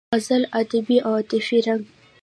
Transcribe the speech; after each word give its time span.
د 0.03 0.03
غزل 0.17 0.43
ادبي 0.59 0.97
او 1.07 1.11
عاطفي 1.19 1.57
رنګ 1.67 1.81